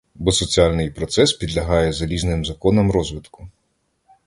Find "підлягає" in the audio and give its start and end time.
1.33-1.93